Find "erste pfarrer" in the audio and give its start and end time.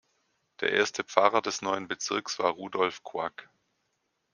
0.71-1.43